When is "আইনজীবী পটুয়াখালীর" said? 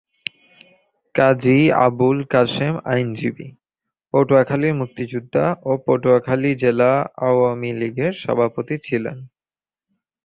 2.85-4.75